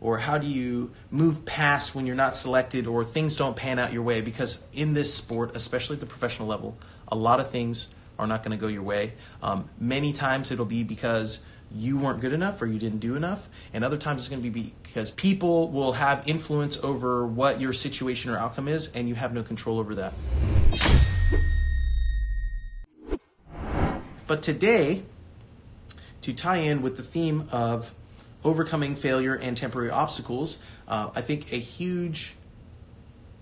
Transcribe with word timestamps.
or 0.00 0.18
how 0.18 0.38
do 0.38 0.46
you 0.46 0.90
move 1.10 1.44
past 1.44 1.94
when 1.94 2.06
you're 2.06 2.16
not 2.16 2.34
selected 2.34 2.86
or 2.86 3.04
things 3.04 3.36
don't 3.36 3.56
pan 3.56 3.78
out 3.78 3.92
your 3.92 4.02
way? 4.02 4.20
Because 4.20 4.64
in 4.72 4.94
this 4.94 5.12
sport 5.12 5.52
especially 5.54 5.94
at 5.94 6.00
the 6.00 6.06
professional 6.06 6.48
level 6.48 6.76
a 7.08 7.16
lot 7.16 7.40
of 7.40 7.50
things 7.50 7.88
are 8.18 8.26
not 8.26 8.42
going 8.42 8.56
to 8.56 8.60
go 8.60 8.68
your 8.68 8.82
way. 8.82 9.12
Um, 9.42 9.68
many 9.78 10.12
times 10.12 10.50
it'll 10.50 10.64
be 10.66 10.84
because 10.84 11.44
you 11.74 11.96
weren't 11.96 12.20
good 12.20 12.32
enough 12.32 12.60
or 12.60 12.66
you 12.66 12.78
didn't 12.78 12.98
do 12.98 13.14
enough 13.14 13.48
and 13.72 13.84
other 13.84 13.96
times 13.96 14.22
it's 14.22 14.28
going 14.28 14.42
to 14.42 14.50
be 14.50 14.74
because 14.82 15.10
people 15.10 15.68
will 15.68 15.92
have 15.92 16.26
influence 16.26 16.82
over 16.82 17.26
what 17.26 17.60
your 17.60 17.72
situation 17.72 18.30
or 18.30 18.38
outcome 18.38 18.68
is 18.68 18.90
and 18.94 19.08
you 19.08 19.14
have 19.14 19.32
no 19.32 19.42
control 19.42 19.78
over 19.78 19.94
that. 19.94 20.12
But 24.26 24.42
today 24.42 25.02
to 26.20 26.32
tie 26.32 26.58
in 26.58 26.82
with 26.82 26.96
the 26.96 27.02
theme 27.02 27.48
of 27.50 27.94
overcoming 28.44 28.96
failure 28.96 29.34
and 29.34 29.56
temporary 29.56 29.90
obstacles, 29.90 30.60
uh, 30.88 31.10
I 31.14 31.20
think 31.20 31.52
a 31.52 31.56
huge 31.56 32.34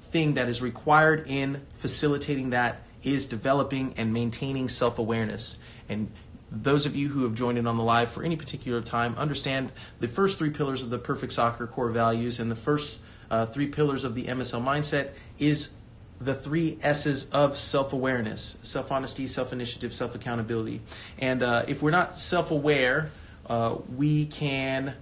thing 0.00 0.34
that 0.34 0.48
is 0.48 0.60
required 0.60 1.24
in 1.26 1.62
facilitating 1.74 2.50
that 2.50 2.82
is 3.02 3.26
developing 3.26 3.94
and 3.96 4.12
maintaining 4.12 4.68
self 4.68 4.98
awareness. 4.98 5.56
And 5.88 6.10
those 6.50 6.84
of 6.84 6.96
you 6.96 7.08
who 7.08 7.22
have 7.22 7.34
joined 7.34 7.58
in 7.58 7.66
on 7.66 7.76
the 7.76 7.82
live 7.82 8.10
for 8.10 8.24
any 8.24 8.36
particular 8.36 8.80
time 8.80 9.14
understand 9.16 9.72
the 10.00 10.08
first 10.08 10.38
three 10.38 10.50
pillars 10.50 10.82
of 10.82 10.90
the 10.90 10.98
perfect 10.98 11.32
soccer 11.32 11.66
core 11.66 11.90
values 11.90 12.40
and 12.40 12.50
the 12.50 12.56
first 12.56 13.00
uh, 13.30 13.46
three 13.46 13.66
pillars 13.66 14.04
of 14.04 14.16
the 14.16 14.24
MSL 14.24 14.62
mindset 14.62 15.10
is 15.38 15.74
the 16.20 16.34
three 16.34 16.76
S's 16.82 17.30
of 17.30 17.56
self 17.56 17.92
awareness 17.92 18.58
self 18.62 18.92
honesty, 18.92 19.26
self 19.26 19.52
initiative, 19.52 19.94
self 19.94 20.14
accountability. 20.14 20.80
And 21.18 21.42
uh, 21.42 21.64
if 21.68 21.82
we're 21.82 21.90
not 21.90 22.18
self 22.18 22.50
aware, 22.50 23.10
uh, 23.50 23.76
we 23.96 24.26
can 24.26 24.94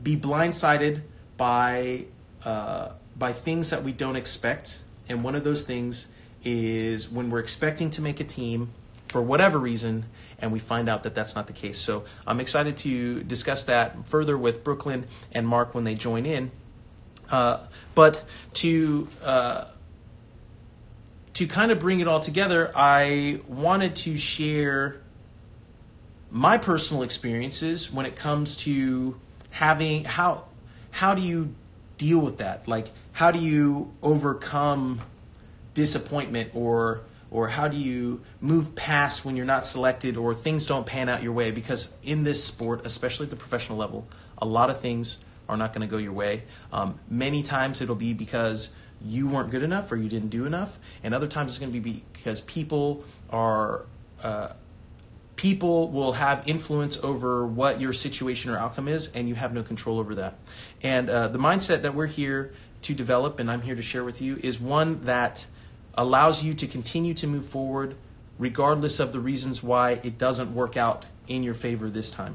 be 0.00 0.16
blindsided 0.16 1.02
by 1.36 2.04
uh, 2.44 2.92
by 3.16 3.32
things 3.32 3.70
that 3.70 3.82
we 3.82 3.92
don't 3.92 4.16
expect, 4.16 4.80
and 5.08 5.24
one 5.24 5.34
of 5.34 5.42
those 5.44 5.64
things 5.64 6.08
is 6.42 7.10
when 7.10 7.28
we're 7.28 7.40
expecting 7.40 7.90
to 7.90 8.00
make 8.00 8.20
a 8.20 8.24
team 8.24 8.70
for 9.08 9.20
whatever 9.20 9.58
reason, 9.58 10.06
and 10.38 10.52
we 10.52 10.60
find 10.60 10.88
out 10.88 11.02
that 11.02 11.16
that's 11.16 11.34
not 11.34 11.48
the 11.48 11.52
case. 11.52 11.78
So 11.78 12.04
I'm 12.26 12.40
excited 12.40 12.76
to 12.78 13.24
discuss 13.24 13.64
that 13.64 14.06
further 14.06 14.38
with 14.38 14.62
Brooklyn 14.62 15.06
and 15.32 15.46
Mark 15.46 15.74
when 15.74 15.82
they 15.82 15.96
join 15.96 16.24
in. 16.24 16.52
Uh, 17.28 17.58
but 17.96 18.24
to 18.54 19.08
uh, 19.24 19.64
to 21.34 21.46
kind 21.48 21.72
of 21.72 21.80
bring 21.80 21.98
it 21.98 22.06
all 22.06 22.20
together, 22.20 22.70
I 22.74 23.40
wanted 23.48 23.96
to 23.96 24.16
share 24.16 25.00
my 26.30 26.58
personal 26.58 27.02
experiences 27.02 27.92
when 27.92 28.06
it 28.06 28.16
comes 28.16 28.56
to 28.58 29.18
having 29.50 30.04
how 30.04 30.44
how 30.92 31.14
do 31.14 31.22
you 31.22 31.54
deal 31.98 32.20
with 32.20 32.38
that? 32.38 32.68
Like 32.68 32.88
how 33.12 33.30
do 33.30 33.38
you 33.38 33.92
overcome 34.02 35.00
disappointment 35.74 36.50
or 36.54 37.02
or 37.30 37.48
how 37.48 37.68
do 37.68 37.76
you 37.76 38.22
move 38.40 38.74
past 38.74 39.24
when 39.24 39.36
you're 39.36 39.46
not 39.46 39.64
selected 39.64 40.16
or 40.16 40.34
things 40.34 40.66
don't 40.66 40.86
pan 40.86 41.08
out 41.08 41.22
your 41.22 41.32
way? 41.32 41.50
Because 41.50 41.94
in 42.02 42.22
this 42.24 42.42
sport 42.42 42.82
especially 42.84 43.24
at 43.24 43.30
the 43.30 43.36
professional 43.36 43.78
level 43.78 44.06
a 44.38 44.46
lot 44.46 44.70
of 44.70 44.80
things 44.80 45.18
are 45.48 45.56
not 45.56 45.72
going 45.72 45.86
to 45.86 45.90
go 45.90 45.98
your 45.98 46.12
way. 46.12 46.44
Um, 46.72 46.98
many 47.08 47.42
times 47.42 47.80
it'll 47.80 47.96
be 47.96 48.14
because 48.14 48.72
you 49.04 49.26
weren't 49.26 49.50
good 49.50 49.62
enough 49.62 49.90
or 49.90 49.96
you 49.96 50.08
didn't 50.08 50.28
do 50.28 50.46
enough 50.46 50.78
and 51.02 51.12
other 51.12 51.26
times 51.26 51.52
it's 51.52 51.58
going 51.58 51.72
to 51.72 51.80
be 51.80 52.04
because 52.12 52.40
people 52.42 53.04
are 53.30 53.86
uh, 54.22 54.50
people 55.40 55.88
will 55.88 56.12
have 56.12 56.46
influence 56.46 57.02
over 57.02 57.46
what 57.46 57.80
your 57.80 57.94
situation 57.94 58.50
or 58.50 58.58
outcome 58.58 58.86
is, 58.86 59.10
and 59.14 59.26
you 59.26 59.34
have 59.34 59.54
no 59.54 59.62
control 59.62 59.98
over 59.98 60.14
that. 60.14 60.34
And 60.82 61.08
uh, 61.08 61.28
the 61.28 61.38
mindset 61.38 61.80
that 61.80 61.94
we're 61.94 62.08
here 62.08 62.52
to 62.82 62.92
develop, 62.92 63.38
and 63.38 63.50
I'm 63.50 63.62
here 63.62 63.74
to 63.74 63.80
share 63.80 64.04
with 64.04 64.20
you, 64.20 64.38
is 64.42 64.60
one 64.60 65.00
that 65.06 65.46
allows 65.94 66.44
you 66.44 66.52
to 66.52 66.66
continue 66.66 67.14
to 67.14 67.26
move 67.26 67.46
forward 67.46 67.96
regardless 68.38 69.00
of 69.00 69.12
the 69.12 69.20
reasons 69.20 69.62
why 69.62 69.92
it 70.04 70.18
doesn't 70.18 70.54
work 70.54 70.76
out 70.76 71.06
in 71.26 71.42
your 71.42 71.54
favor 71.54 71.88
this 71.88 72.10
time. 72.10 72.34